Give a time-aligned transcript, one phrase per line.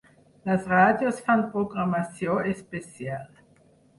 [0.49, 3.29] Les ràdios fan programació especial.